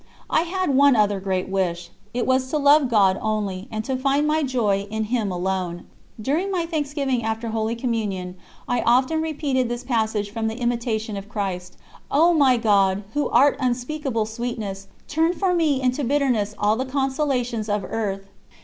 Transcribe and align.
I 0.31 0.41
had 0.49 0.71
one 0.75 0.95
other 0.95 1.19
great 1.19 1.47
wish; 1.47 1.91
it 2.11 2.25
was 2.25 2.49
to 2.49 2.57
love 2.57 2.89
God 2.89 3.19
only, 3.21 3.67
and 3.69 3.85
to 3.85 3.95
find 3.95 4.25
my 4.27 4.41
joy 4.41 4.87
in 4.89 5.03
Him 5.13 5.31
alone. 5.31 5.85
During 6.19 6.49
my 6.49 6.65
thanksgiving 6.65 7.21
after 7.21 7.49
Holy 7.49 7.75
Communion 7.75 8.33
I 8.67 8.81
often 8.81 9.21
repeated 9.21 9.69
this 9.69 9.83
passage 9.83 10.31
from 10.31 10.47
the 10.47 10.55
Imitation 10.57 11.17
of 11.17 11.29
Christ: 11.29 11.77
"O 12.09 12.33
my 12.33 12.57
God, 12.57 13.03
who 13.13 13.29
art 13.29 13.55
unspeakable 13.59 14.25
sweetness, 14.25 14.87
turn 15.07 15.33
for 15.33 15.53
me 15.53 15.79
into 15.79 16.03
bitterness 16.03 16.55
all 16.57 16.75
the 16.75 16.85
consolations 16.85 17.69
of 17.69 17.85
earth." 17.87 18.25